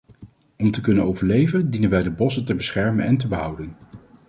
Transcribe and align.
Om 0.57 0.71
te 0.71 0.81
kunnen 0.81 1.03
overleven 1.03 1.69
dienen 1.69 1.89
wij 1.89 2.03
de 2.03 2.09
bossen 2.11 2.45
te 2.45 2.55
beschermen 2.55 3.05
en 3.05 3.17
te 3.17 3.27
behouden. 3.27 3.75